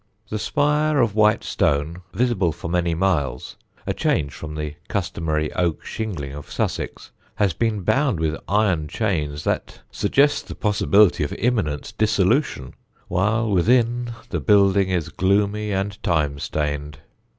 [0.31, 3.55] The spire of white stone (visible for many miles)
[3.85, 9.43] a change from the customary oak shingling of Sussex has been bound with iron chains
[9.43, 12.73] that suggest the possibility of imminent dissolution,
[13.09, 16.97] while within, the building is gloomy and time stained.